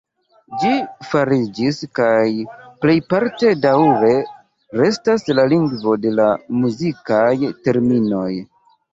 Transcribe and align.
Ĝi 0.61 0.69
fariĝis 1.09 1.77
kaj 1.97 2.21
plejparte 2.85 3.51
daŭre 3.65 4.09
restas 4.81 5.25
la 5.41 5.45
lingvo 5.51 5.93
de 6.07 6.15
la 6.21 6.25
muzikaj 6.63 7.35
terminoj. 7.69 8.31